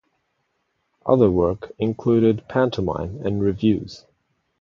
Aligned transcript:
Other 1.05 1.29
work 1.29 1.73
included 1.77 2.47
pantomime 2.49 3.23
and 3.23 3.39
reviews. 3.43 4.03